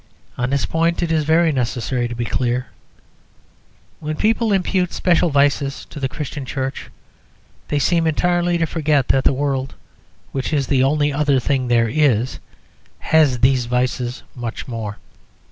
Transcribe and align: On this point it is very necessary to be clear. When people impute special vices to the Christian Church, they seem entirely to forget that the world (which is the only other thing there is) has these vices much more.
On 0.35 0.49
this 0.49 0.65
point 0.65 1.03
it 1.03 1.11
is 1.11 1.25
very 1.25 1.51
necessary 1.51 2.07
to 2.07 2.15
be 2.15 2.25
clear. 2.25 2.65
When 3.99 4.15
people 4.15 4.51
impute 4.51 4.93
special 4.93 5.29
vices 5.29 5.85
to 5.91 5.99
the 5.99 6.09
Christian 6.09 6.43
Church, 6.43 6.89
they 7.67 7.77
seem 7.77 8.07
entirely 8.07 8.57
to 8.57 8.65
forget 8.65 9.09
that 9.09 9.25
the 9.25 9.31
world 9.31 9.75
(which 10.31 10.53
is 10.53 10.65
the 10.65 10.83
only 10.83 11.13
other 11.13 11.39
thing 11.39 11.67
there 11.67 11.87
is) 11.87 12.39
has 12.97 13.41
these 13.41 13.67
vices 13.67 14.23
much 14.35 14.67
more. 14.67 14.97